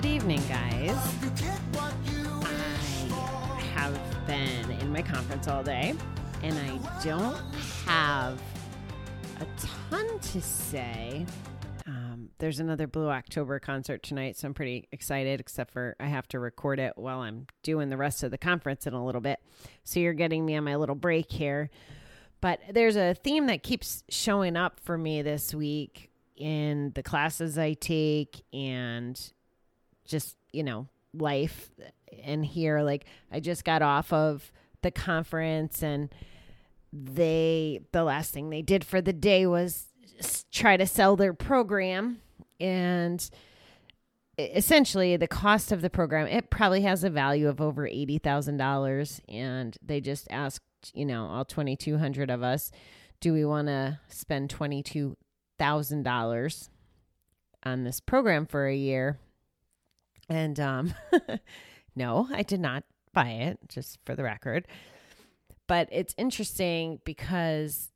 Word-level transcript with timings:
good. 0.00 0.08
Evening, 0.08 0.42
guys. 0.48 0.96
I 2.40 3.60
have 3.74 4.26
been 4.28 4.70
in 4.80 4.92
my 4.92 5.02
conference 5.02 5.48
all 5.48 5.64
day, 5.64 5.92
and 6.44 6.56
I 6.56 7.02
don't 7.02 7.36
have 7.84 8.40
a 9.40 9.46
ton 9.58 10.20
to 10.20 10.40
say. 10.40 11.26
Um, 11.86 12.30
there's 12.38 12.60
another 12.60 12.86
Blue 12.86 13.08
October 13.08 13.58
concert 13.58 14.04
tonight, 14.04 14.36
so 14.36 14.46
I'm 14.46 14.54
pretty 14.54 14.86
excited, 14.92 15.40
except 15.40 15.72
for 15.72 15.96
I 15.98 16.06
have 16.06 16.28
to 16.28 16.38
record 16.38 16.78
it 16.78 16.92
while 16.94 17.18
I'm 17.20 17.48
doing 17.64 17.88
the 17.88 17.96
rest 17.96 18.22
of 18.22 18.30
the 18.30 18.38
conference 18.38 18.86
in 18.86 18.94
a 18.94 19.04
little 19.04 19.20
bit. 19.20 19.40
So 19.82 19.98
you're 19.98 20.12
getting 20.12 20.46
me 20.46 20.54
on 20.54 20.62
my 20.62 20.76
little 20.76 20.94
break 20.94 21.32
here. 21.32 21.70
But 22.40 22.60
there's 22.70 22.94
a 22.94 23.14
theme 23.14 23.46
that 23.46 23.64
keeps 23.64 24.04
showing 24.08 24.56
up 24.56 24.78
for 24.78 24.96
me 24.96 25.22
this 25.22 25.52
week 25.52 26.10
in 26.36 26.92
the 26.94 27.02
classes 27.02 27.58
I 27.58 27.72
take 27.72 28.44
and 28.52 29.20
just 30.08 30.36
you 30.52 30.64
know 30.64 30.88
life 31.14 31.70
and 32.24 32.44
here 32.44 32.80
like 32.80 33.04
i 33.30 33.38
just 33.38 33.64
got 33.64 33.82
off 33.82 34.12
of 34.12 34.50
the 34.82 34.90
conference 34.90 35.82
and 35.82 36.12
they 36.92 37.80
the 37.92 38.02
last 38.02 38.32
thing 38.32 38.50
they 38.50 38.62
did 38.62 38.84
for 38.84 39.00
the 39.00 39.12
day 39.12 39.46
was 39.46 39.86
try 40.50 40.76
to 40.76 40.86
sell 40.86 41.14
their 41.16 41.32
program 41.32 42.18
and 42.58 43.30
essentially 44.38 45.16
the 45.16 45.28
cost 45.28 45.70
of 45.72 45.82
the 45.82 45.90
program 45.90 46.26
it 46.26 46.50
probably 46.50 46.82
has 46.82 47.04
a 47.04 47.10
value 47.10 47.48
of 47.48 47.60
over 47.60 47.88
$80,000 47.88 49.20
and 49.28 49.76
they 49.84 50.00
just 50.00 50.26
asked 50.30 50.62
you 50.94 51.04
know 51.04 51.26
all 51.26 51.44
2200 51.44 52.30
of 52.30 52.42
us 52.42 52.70
do 53.20 53.32
we 53.32 53.44
want 53.44 53.66
to 53.66 53.98
spend 54.08 54.48
$22,000 54.48 56.68
on 57.64 57.82
this 57.84 58.00
program 58.00 58.46
for 58.46 58.68
a 58.68 58.76
year 58.76 59.18
and 60.28 60.58
um 60.60 60.94
no, 61.96 62.28
I 62.32 62.42
did 62.42 62.60
not 62.60 62.84
buy 63.12 63.30
it, 63.30 63.58
just 63.68 63.98
for 64.04 64.14
the 64.14 64.22
record. 64.22 64.66
But 65.66 65.88
it's 65.92 66.14
interesting 66.16 67.00
because 67.04 67.90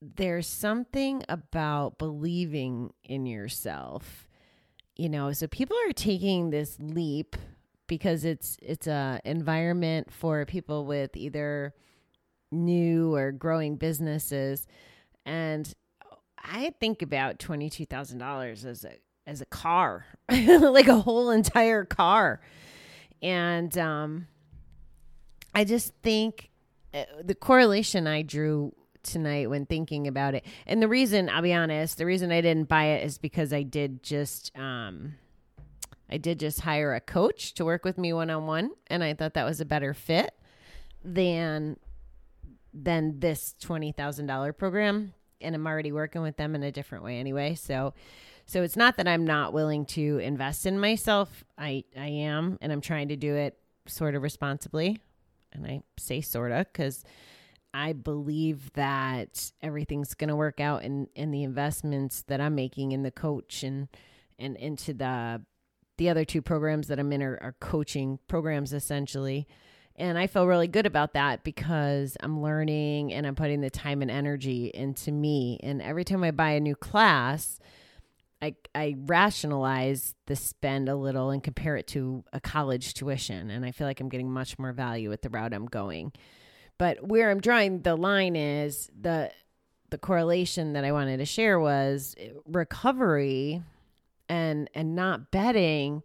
there's 0.00 0.46
something 0.46 1.22
about 1.28 1.98
believing 1.98 2.92
in 3.04 3.26
yourself. 3.26 4.28
You 4.96 5.08
know, 5.08 5.32
so 5.32 5.46
people 5.46 5.76
are 5.88 5.92
taking 5.92 6.50
this 6.50 6.78
leap 6.80 7.36
because 7.86 8.24
it's 8.24 8.56
it's 8.62 8.86
a 8.86 9.20
environment 9.24 10.12
for 10.12 10.44
people 10.46 10.86
with 10.86 11.16
either 11.16 11.74
new 12.52 13.14
or 13.14 13.32
growing 13.32 13.76
businesses 13.76 14.66
and 15.26 15.72
I 16.42 16.72
think 16.80 17.02
about 17.02 17.38
$22,000 17.38 18.64
as 18.64 18.84
a 18.84 18.94
as 19.30 19.40
a 19.40 19.46
car, 19.46 20.04
like 20.28 20.88
a 20.88 20.96
whole 20.96 21.30
entire 21.30 21.84
car. 21.84 22.40
And 23.22 23.76
um, 23.78 24.26
I 25.54 25.64
just 25.64 25.94
think 26.02 26.50
uh, 26.92 27.04
the 27.22 27.36
correlation 27.36 28.08
I 28.08 28.22
drew 28.22 28.74
tonight 29.04 29.48
when 29.48 29.66
thinking 29.66 30.08
about 30.08 30.34
it, 30.34 30.44
and 30.66 30.82
the 30.82 30.88
reason 30.88 31.30
I'll 31.30 31.42
be 31.42 31.54
honest, 31.54 31.96
the 31.96 32.06
reason 32.06 32.32
I 32.32 32.40
didn't 32.40 32.68
buy 32.68 32.86
it 32.86 33.04
is 33.06 33.18
because 33.18 33.52
I 33.52 33.62
did 33.62 34.02
just 34.02 34.56
um, 34.58 35.14
I 36.10 36.16
did 36.16 36.40
just 36.40 36.62
hire 36.62 36.94
a 36.94 37.00
coach 37.00 37.54
to 37.54 37.64
work 37.64 37.84
with 37.84 37.98
me 37.98 38.12
one 38.12 38.30
on 38.30 38.46
one, 38.46 38.72
and 38.88 39.04
I 39.04 39.14
thought 39.14 39.34
that 39.34 39.44
was 39.44 39.60
a 39.60 39.64
better 39.64 39.94
fit 39.94 40.34
than 41.04 41.76
than 42.74 43.20
this 43.20 43.54
twenty 43.60 43.92
thousand 43.92 44.26
dollar 44.26 44.52
program. 44.52 45.14
And 45.40 45.54
I'm 45.54 45.66
already 45.66 45.92
working 45.92 46.20
with 46.20 46.36
them 46.36 46.54
in 46.54 46.62
a 46.62 46.72
different 46.72 47.04
way 47.04 47.18
anyway, 47.18 47.54
so 47.54 47.94
so 48.50 48.64
it's 48.64 48.76
not 48.76 48.96
that 48.96 49.06
I'm 49.06 49.24
not 49.24 49.52
willing 49.52 49.86
to 49.86 50.18
invest 50.18 50.66
in 50.66 50.80
myself. 50.80 51.44
I 51.56 51.84
I 51.96 52.08
am 52.08 52.58
and 52.60 52.72
I'm 52.72 52.80
trying 52.80 53.06
to 53.10 53.16
do 53.16 53.36
it 53.36 53.56
sort 53.86 54.16
of 54.16 54.22
responsibly. 54.22 54.98
And 55.52 55.64
I 55.64 55.82
say 55.96 56.20
sort 56.20 56.50
of 56.50 56.72
cuz 56.72 57.04
I 57.72 57.92
believe 57.92 58.72
that 58.72 59.52
everything's 59.62 60.14
going 60.14 60.30
to 60.30 60.34
work 60.34 60.58
out 60.58 60.82
in 60.82 61.06
in 61.14 61.30
the 61.30 61.44
investments 61.44 62.22
that 62.22 62.40
I'm 62.40 62.56
making 62.56 62.90
in 62.90 63.04
the 63.04 63.12
coach 63.12 63.62
and 63.62 63.86
and 64.36 64.56
into 64.56 64.94
the 64.94 65.42
the 65.98 66.08
other 66.08 66.24
two 66.24 66.42
programs 66.42 66.88
that 66.88 66.98
I'm 66.98 67.12
in 67.12 67.22
are, 67.22 67.38
are 67.40 67.54
coaching 67.60 68.18
programs 68.26 68.72
essentially. 68.72 69.46
And 69.94 70.18
I 70.18 70.26
feel 70.26 70.48
really 70.48 70.66
good 70.66 70.86
about 70.86 71.12
that 71.12 71.44
because 71.44 72.16
I'm 72.18 72.42
learning 72.42 73.12
and 73.12 73.28
I'm 73.28 73.36
putting 73.36 73.60
the 73.60 73.70
time 73.70 74.02
and 74.02 74.10
energy 74.10 74.72
into 74.74 75.12
me. 75.12 75.60
And 75.62 75.80
every 75.80 76.04
time 76.04 76.24
I 76.24 76.32
buy 76.32 76.52
a 76.52 76.60
new 76.60 76.74
class, 76.74 77.60
I, 78.42 78.54
I 78.74 78.96
rationalize 78.98 80.14
the 80.26 80.36
spend 80.36 80.88
a 80.88 80.96
little 80.96 81.30
and 81.30 81.42
compare 81.42 81.76
it 81.76 81.86
to 81.88 82.24
a 82.32 82.40
college 82.40 82.94
tuition. 82.94 83.50
And 83.50 83.64
I 83.64 83.70
feel 83.70 83.86
like 83.86 84.00
I'm 84.00 84.08
getting 84.08 84.30
much 84.30 84.58
more 84.58 84.72
value 84.72 85.12
at 85.12 85.22
the 85.22 85.28
route 85.28 85.52
I'm 85.52 85.66
going. 85.66 86.12
But 86.78 87.06
where 87.06 87.30
I'm 87.30 87.40
drawing 87.40 87.82
the 87.82 87.96
line 87.96 88.36
is 88.36 88.90
the 88.98 89.30
the 89.90 89.98
correlation 89.98 90.72
that 90.74 90.84
I 90.84 90.92
wanted 90.92 91.16
to 91.18 91.24
share 91.24 91.58
was 91.58 92.14
eh, 92.18 92.30
recovery 92.46 93.62
and 94.28 94.70
and 94.72 94.94
not 94.94 95.30
betting 95.30 96.02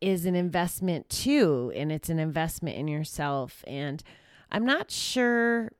is 0.00 0.24
an 0.24 0.36
investment 0.36 1.10
too 1.10 1.72
and 1.74 1.90
it's 1.90 2.08
an 2.08 2.20
investment 2.20 2.76
in 2.76 2.86
yourself 2.86 3.64
and 3.66 4.02
I'm 4.50 4.64
not 4.64 4.90
sure 4.90 5.72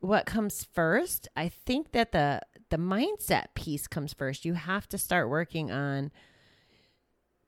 what 0.00 0.26
comes 0.26 0.64
first. 0.64 1.28
I 1.36 1.48
think 1.48 1.92
that 1.92 2.12
the 2.12 2.40
the 2.74 2.80
mindset 2.80 3.54
piece 3.54 3.86
comes 3.86 4.12
first. 4.12 4.44
You 4.44 4.54
have 4.54 4.88
to 4.88 4.98
start 4.98 5.30
working 5.30 5.70
on 5.70 6.10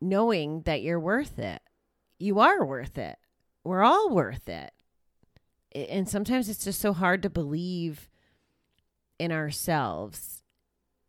knowing 0.01 0.63
that 0.63 0.83
you're 0.83 1.01
worth 1.01 1.41
it. 1.41 1.61
You 2.21 2.39
are 2.39 2.65
worth 2.65 2.97
it. 2.97 3.17
We're 3.65 3.83
all 3.83 4.11
worth 4.11 4.49
it. 4.49 4.71
And 5.75 6.09
sometimes 6.09 6.49
it's 6.49 6.63
just 6.63 6.81
so 6.81 6.93
hard 6.93 7.25
to 7.25 7.29
believe 7.29 8.09
in 9.19 9.33
ourselves. 9.33 10.45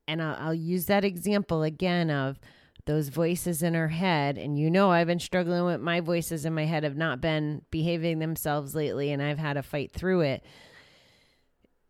And 0.08 0.20
I'll, 0.20 0.52
use 0.52 0.88
that 0.88 1.06
example 1.06 1.62
again 1.62 2.10
of 2.10 2.40
those 2.86 3.10
voices 3.10 3.62
in 3.62 3.76
our 3.76 3.90
head. 3.90 4.40
And 4.40 4.58
you 4.58 4.72
know, 4.72 4.90
I've 4.90 5.06
been 5.06 5.20
struggling 5.20 5.64
with 5.64 5.80
my 5.80 6.00
voices 6.00 6.44
in 6.44 6.56
my 6.56 6.66
head 6.66 6.84
have 6.84 6.98
not 6.98 7.22
been 7.22 7.62
behaving 7.70 8.18
themselves 8.18 8.74
lately, 8.74 9.12
and 9.12 9.22
I've 9.22 9.38
had 9.38 9.54
to 9.54 9.62
fight 9.62 9.92
through 9.92 10.22
it 10.22 10.44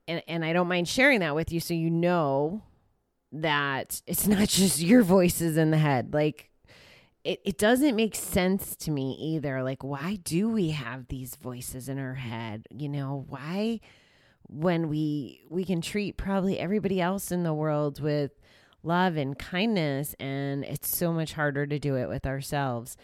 and 0.08 0.24
and 0.28 0.46
I 0.46 0.54
don't 0.54 0.68
mind 0.68 0.88
sharing 0.88 1.20
that 1.22 1.36
with 1.36 1.52
you 1.52 1.60
so 1.60 1.74
you 1.74 1.90
know 1.90 2.64
that 3.32 4.02
it's 4.08 4.28
not 4.28 4.48
just 4.48 4.80
your 4.80 5.04
voices 5.04 5.58
in 5.58 5.72
the 5.72 5.78
head. 5.78 6.14
Like 6.14 6.50
it, 7.24 7.42
it 7.44 7.58
doesn't 7.58 7.96
make 7.96 8.16
sense 8.16 8.76
to 8.78 8.92
me 8.92 9.18
either. 9.20 9.62
Like, 9.62 9.84
why 9.84 10.20
do 10.24 10.50
we 10.50 10.70
have 10.70 11.08
these 11.08 11.36
voices 11.36 11.90
in 11.90 12.00
our 12.00 12.14
head? 12.14 12.68
You 12.72 12.90
know, 12.90 13.26
why 13.28 13.82
when 14.50 14.88
we 14.88 15.42
we 15.50 15.66
can 15.66 15.82
treat 15.82 16.16
probably 16.16 16.58
everybody 16.58 17.02
else 17.02 17.32
in 17.32 17.44
the 17.44 17.54
world 17.54 18.00
with 18.00 18.32
love 18.82 19.18
and 19.18 19.38
kindness 19.38 20.16
and 20.22 20.64
it's 20.64 20.96
so 20.96 21.12
much 21.12 21.34
harder 21.34 21.68
to 21.68 21.78
do 21.78 21.98
it 21.98 22.08
with 22.08 22.26
ourselves. 22.26 22.96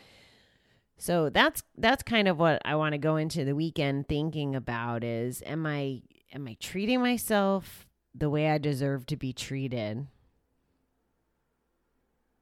So 0.97 1.29
that's 1.29 1.63
that's 1.77 2.03
kind 2.03 2.29
of 2.29 2.39
what 2.39 2.61
I 2.63 2.75
want 2.75 2.93
to 2.93 2.97
go 2.97 3.17
into 3.17 3.43
the 3.43 3.55
weekend 3.55 4.07
thinking 4.07 4.55
about 4.55 5.03
is 5.03 5.43
am 5.45 5.65
I 5.65 6.03
am 6.33 6.47
I 6.47 6.57
treating 6.59 6.99
myself 6.99 7.87
the 8.13 8.29
way 8.29 8.49
I 8.49 8.57
deserve 8.57 9.05
to 9.07 9.17
be 9.17 9.31
treated? 9.31 10.07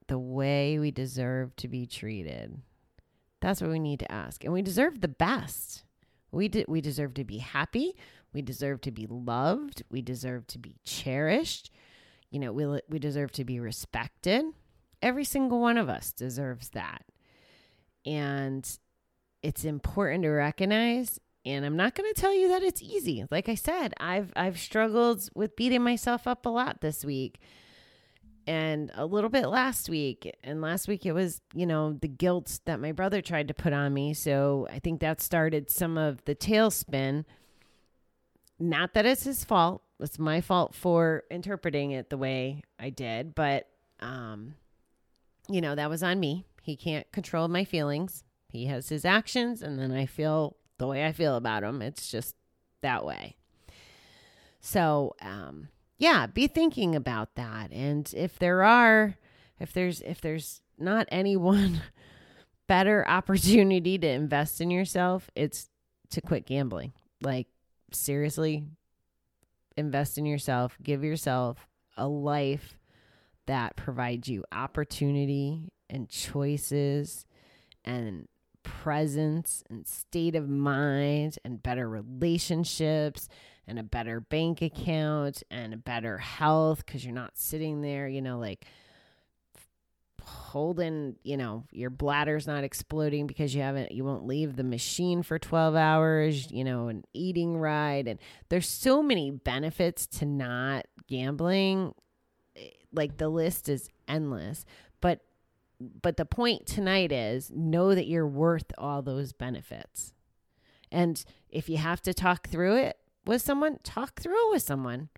The 0.07 0.17
way 0.17 0.79
we 0.79 0.91
deserve 0.91 1.55
to 1.57 1.67
be 1.67 1.85
treated. 1.85 2.61
That's 3.41 3.61
what 3.61 3.71
we 3.71 3.79
need 3.79 3.99
to 3.99 4.11
ask. 4.11 4.43
And 4.43 4.53
we 4.53 4.61
deserve 4.61 5.01
the 5.01 5.07
best. 5.07 5.83
We 6.31 6.47
de- 6.47 6.65
we 6.67 6.81
deserve 6.81 7.13
to 7.15 7.23
be 7.23 7.39
happy. 7.39 7.95
We 8.33 8.41
deserve 8.41 8.81
to 8.81 8.91
be 8.91 9.07
loved. 9.07 9.83
We 9.89 10.01
deserve 10.01 10.47
to 10.47 10.59
be 10.59 10.75
cherished. 10.85 11.71
You 12.29 12.39
know, 12.39 12.53
we 12.53 12.65
we 12.87 12.99
deserve 12.99 13.31
to 13.33 13.43
be 13.43 13.59
respected. 13.59 14.45
Every 15.01 15.25
single 15.25 15.59
one 15.59 15.77
of 15.77 15.89
us 15.89 16.11
deserves 16.11 16.69
that. 16.69 17.03
And 18.05 18.67
it's 19.41 19.65
important 19.65 20.23
to 20.23 20.29
recognize 20.29 21.19
and 21.45 21.65
I'm 21.65 21.75
not 21.75 21.95
going 21.95 22.11
to 22.13 22.19
tell 22.19 22.33
you 22.33 22.49
that 22.49 22.63
it's 22.63 22.81
easy. 22.81 23.25
Like 23.31 23.49
I 23.49 23.55
said, 23.55 23.93
I've 23.99 24.31
I've 24.35 24.59
struggled 24.59 25.27
with 25.35 25.55
beating 25.55 25.81
myself 25.81 26.27
up 26.27 26.45
a 26.45 26.49
lot 26.49 26.81
this 26.81 27.03
week 27.03 27.39
and 28.47 28.91
a 28.95 29.05
little 29.05 29.29
bit 29.29 29.47
last 29.47 29.89
week. 29.89 30.35
And 30.43 30.61
last 30.61 30.87
week 30.87 31.05
it 31.05 31.13
was, 31.13 31.41
you 31.53 31.65
know, 31.65 31.93
the 31.93 32.07
guilt 32.07 32.59
that 32.65 32.79
my 32.79 32.91
brother 32.91 33.21
tried 33.21 33.47
to 33.47 33.53
put 33.53 33.73
on 33.73 33.93
me. 33.93 34.13
So 34.13 34.67
I 34.71 34.79
think 34.79 34.99
that 35.01 35.21
started 35.21 35.69
some 35.69 35.97
of 35.97 36.23
the 36.25 36.35
tailspin. 36.35 37.25
Not 38.59 38.93
that 38.93 39.05
it's 39.05 39.23
his 39.23 39.43
fault. 39.43 39.83
It's 39.99 40.19
my 40.19 40.41
fault 40.41 40.73
for 40.73 41.23
interpreting 41.29 41.91
it 41.91 42.09
the 42.09 42.17
way 42.17 42.63
I 42.79 42.89
did, 42.89 43.35
but 43.35 43.67
um 43.99 44.55
you 45.49 45.59
know, 45.59 45.75
that 45.75 45.89
was 45.89 46.03
on 46.03 46.19
me. 46.19 46.45
He 46.61 46.75
can't 46.75 47.11
control 47.11 47.47
my 47.47 47.65
feelings. 47.65 48.23
He 48.47 48.67
has 48.67 48.89
his 48.89 49.05
actions 49.05 49.61
and 49.61 49.79
then 49.79 49.91
I 49.91 50.05
feel 50.05 50.55
the 50.81 50.87
way 50.87 51.05
I 51.05 51.11
feel 51.11 51.35
about 51.35 51.61
them. 51.61 51.81
It's 51.81 52.09
just 52.09 52.35
that 52.81 53.05
way. 53.05 53.35
So, 54.59 55.15
um 55.21 55.69
yeah, 55.97 56.25
be 56.25 56.47
thinking 56.47 56.95
about 56.95 57.35
that. 57.35 57.71
And 57.71 58.11
if 58.17 58.39
there 58.39 58.63
are 58.63 59.15
if 59.59 59.71
there's 59.71 60.01
if 60.01 60.19
there's 60.21 60.61
not 60.79 61.07
anyone 61.11 61.83
better 62.67 63.07
opportunity 63.07 63.99
to 63.99 64.07
invest 64.07 64.59
in 64.59 64.71
yourself, 64.71 65.29
it's 65.35 65.69
to 66.09 66.19
quit 66.19 66.47
gambling. 66.47 66.93
Like 67.21 67.47
seriously, 67.91 68.65
invest 69.77 70.17
in 70.17 70.25
yourself, 70.25 70.75
give 70.81 71.03
yourself 71.03 71.67
a 71.95 72.07
life 72.07 72.79
that 73.45 73.75
provides 73.75 74.27
you 74.27 74.43
opportunity 74.51 75.71
and 75.91 76.09
choices 76.09 77.27
and 77.85 78.27
presence 78.63 79.63
and 79.69 79.87
state 79.87 80.35
of 80.35 80.49
mind 80.49 81.37
and 81.43 81.61
better 81.61 81.87
relationships 81.89 83.27
and 83.67 83.79
a 83.79 83.83
better 83.83 84.19
bank 84.19 84.61
account 84.61 85.43
and 85.49 85.73
a 85.73 85.77
better 85.77 86.17
health 86.17 86.85
because 86.85 87.05
you're 87.05 87.13
not 87.13 87.37
sitting 87.37 87.81
there, 87.81 88.07
you 88.07 88.21
know, 88.21 88.39
like 88.39 88.65
holding, 90.23 91.15
you 91.23 91.37
know, 91.37 91.65
your 91.71 91.89
bladder's 91.89 92.47
not 92.47 92.63
exploding 92.63 93.27
because 93.27 93.53
you 93.55 93.61
haven't, 93.61 93.91
you 93.91 94.03
won't 94.03 94.25
leave 94.25 94.55
the 94.55 94.63
machine 94.63 95.23
for 95.23 95.39
12 95.39 95.75
hours, 95.75 96.51
you 96.51 96.63
know, 96.63 96.87
an 96.87 97.03
eating 97.13 97.57
right. 97.57 98.07
And 98.07 98.19
there's 98.49 98.67
so 98.67 99.01
many 99.01 99.31
benefits 99.31 100.05
to 100.07 100.25
not 100.25 100.85
gambling. 101.07 101.93
Eh, 102.55 102.69
like 102.93 103.17
the 103.17 103.29
list 103.29 103.69
is 103.69 103.89
endless. 104.07 104.65
But, 104.99 105.21
but 106.01 106.17
the 106.17 106.25
point 106.25 106.65
tonight 106.65 107.11
is 107.11 107.51
know 107.51 107.95
that 107.95 108.07
you're 108.07 108.27
worth 108.27 108.71
all 108.77 109.01
those 109.01 109.33
benefits. 109.33 110.13
And 110.91 111.23
if 111.49 111.69
you 111.69 111.77
have 111.77 112.01
to 112.03 112.13
talk 112.13 112.49
through 112.49 112.77
it 112.77 112.97
with 113.25 113.41
someone, 113.41 113.79
talk 113.83 114.19
through 114.19 114.49
it 114.49 114.51
with 114.51 114.63
someone. 114.63 115.09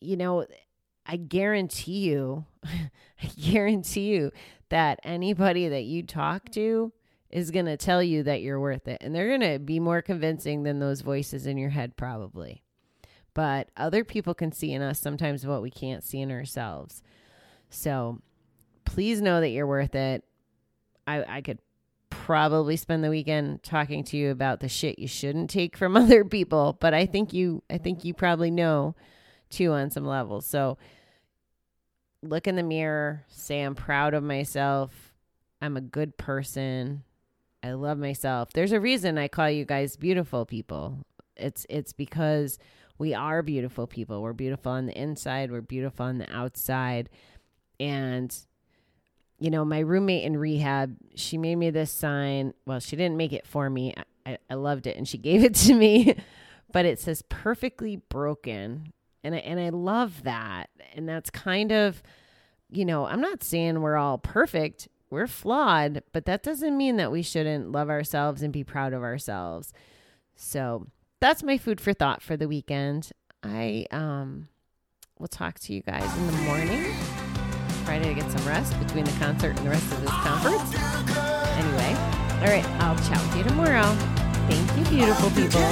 You 0.00 0.16
know, 0.16 0.46
I 1.06 1.16
guarantee 1.16 2.08
you, 2.08 2.44
I 2.64 3.26
guarantee 3.38 4.08
you 4.12 4.30
that 4.68 5.00
anybody 5.04 5.68
that 5.68 5.84
you 5.84 6.02
talk 6.02 6.50
to 6.52 6.92
is 7.30 7.50
going 7.50 7.66
to 7.66 7.76
tell 7.76 8.02
you 8.02 8.22
that 8.22 8.42
you're 8.42 8.60
worth 8.60 8.86
it. 8.86 8.98
And 9.00 9.14
they're 9.14 9.36
going 9.36 9.52
to 9.52 9.58
be 9.58 9.80
more 9.80 10.02
convincing 10.02 10.62
than 10.62 10.78
those 10.78 11.00
voices 11.00 11.46
in 11.46 11.56
your 11.56 11.70
head, 11.70 11.96
probably. 11.96 12.62
But 13.34 13.70
other 13.76 14.04
people 14.04 14.34
can 14.34 14.52
see 14.52 14.72
in 14.72 14.82
us 14.82 15.00
sometimes 15.00 15.46
what 15.46 15.62
we 15.62 15.70
can't 15.70 16.04
see 16.04 16.20
in 16.20 16.30
ourselves. 16.30 17.02
So 17.70 18.20
please 18.92 19.22
know 19.22 19.40
that 19.40 19.48
you're 19.48 19.66
worth 19.66 19.94
it. 19.94 20.22
I, 21.06 21.36
I 21.36 21.40
could 21.40 21.58
probably 22.10 22.76
spend 22.76 23.02
the 23.02 23.08
weekend 23.08 23.62
talking 23.62 24.04
to 24.04 24.18
you 24.18 24.30
about 24.30 24.60
the 24.60 24.68
shit 24.68 24.98
you 24.98 25.08
shouldn't 25.08 25.48
take 25.48 25.78
from 25.78 25.96
other 25.96 26.24
people, 26.24 26.76
but 26.78 26.92
I 26.92 27.06
think 27.06 27.32
you 27.32 27.62
I 27.70 27.78
think 27.78 28.04
you 28.04 28.12
probably 28.12 28.50
know 28.50 28.94
too 29.48 29.72
on 29.72 29.90
some 29.90 30.04
levels. 30.04 30.46
So 30.46 30.76
look 32.22 32.46
in 32.46 32.56
the 32.56 32.62
mirror, 32.62 33.24
say 33.28 33.62
I'm 33.62 33.74
proud 33.74 34.12
of 34.12 34.22
myself. 34.22 35.14
I'm 35.62 35.76
a 35.76 35.80
good 35.80 36.18
person. 36.18 37.02
I 37.62 37.72
love 37.72 37.96
myself. 37.96 38.52
There's 38.52 38.72
a 38.72 38.80
reason 38.80 39.16
I 39.16 39.28
call 39.28 39.48
you 39.48 39.64
guys 39.64 39.96
beautiful 39.96 40.44
people. 40.44 40.98
It's 41.36 41.64
it's 41.70 41.94
because 41.94 42.58
we 42.98 43.14
are 43.14 43.42
beautiful 43.42 43.86
people. 43.86 44.20
We're 44.20 44.34
beautiful 44.34 44.72
on 44.72 44.84
the 44.84 45.00
inside, 45.00 45.50
we're 45.50 45.62
beautiful 45.62 46.04
on 46.04 46.18
the 46.18 46.30
outside. 46.30 47.08
And 47.80 48.36
you 49.42 49.50
know, 49.50 49.64
my 49.64 49.80
roommate 49.80 50.22
in 50.22 50.36
rehab, 50.36 50.96
she 51.16 51.36
made 51.36 51.56
me 51.56 51.70
this 51.70 51.90
sign. 51.90 52.54
Well, 52.64 52.78
she 52.78 52.94
didn't 52.94 53.16
make 53.16 53.32
it 53.32 53.44
for 53.44 53.68
me. 53.68 53.92
I, 54.24 54.38
I 54.48 54.54
loved 54.54 54.86
it 54.86 54.96
and 54.96 55.06
she 55.08 55.18
gave 55.28 55.42
it 55.42 55.54
to 55.56 55.74
me. 55.74 56.16
but 56.72 56.86
it 56.86 57.00
says 57.00 57.22
perfectly 57.28 57.96
broken 57.96 58.92
and 59.24 59.34
I, 59.34 59.38
and 59.38 59.58
I 59.58 59.70
love 59.70 60.22
that. 60.22 60.70
And 60.94 61.08
that's 61.08 61.28
kind 61.28 61.72
of, 61.72 62.02
you 62.70 62.84
know, 62.84 63.04
I'm 63.06 63.20
not 63.20 63.42
saying 63.42 63.80
we're 63.80 63.96
all 63.96 64.18
perfect. 64.18 64.88
We're 65.10 65.26
flawed, 65.26 66.04
but 66.12 66.24
that 66.26 66.44
doesn't 66.44 66.76
mean 66.76 66.96
that 66.96 67.10
we 67.10 67.22
shouldn't 67.22 67.72
love 67.72 67.90
ourselves 67.90 68.42
and 68.42 68.52
be 68.52 68.62
proud 68.62 68.92
of 68.92 69.02
ourselves. 69.02 69.72
So 70.36 70.86
that's 71.20 71.42
my 71.42 71.58
food 71.58 71.80
for 71.80 71.92
thought 71.92 72.22
for 72.22 72.36
the 72.36 72.48
weekend. 72.48 73.10
I 73.42 73.86
um 73.90 74.48
will 75.18 75.28
talk 75.28 75.58
to 75.60 75.74
you 75.74 75.82
guys 75.82 76.16
in 76.16 76.26
the 76.28 76.32
morning. 76.42 76.94
Friday 77.84 78.14
to 78.14 78.20
get 78.20 78.30
some 78.30 78.46
rest 78.46 78.78
between 78.78 79.04
the 79.04 79.12
concert 79.12 79.56
and 79.56 79.66
the 79.66 79.70
rest 79.70 79.92
of 79.92 80.00
this 80.00 80.10
conference. 80.10 80.74
Anyway, 81.58 81.94
all 82.40 82.48
right, 82.48 82.64
I'll 82.80 82.96
chat 83.08 83.20
with 83.22 83.36
you 83.36 83.44
tomorrow. 83.44 83.94
Thank 84.48 84.78
you, 84.78 84.84
beautiful 84.96 85.30
people. 85.30 85.62